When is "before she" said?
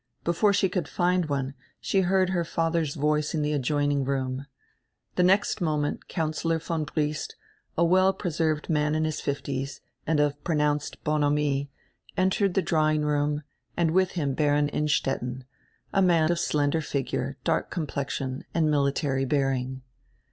0.23-0.67